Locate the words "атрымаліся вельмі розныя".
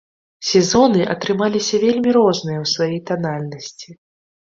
1.15-2.59